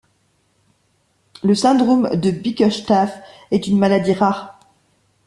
[1.43, 3.19] Le syndrome de Bickerstaff
[3.51, 4.59] est une maladie rare.